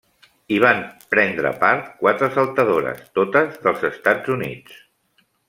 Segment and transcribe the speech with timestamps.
[0.53, 0.79] Hi van
[1.13, 4.83] prendre part quatre saltadores, totes dels Estats Units.